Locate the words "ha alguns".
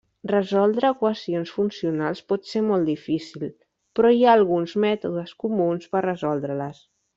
4.31-4.75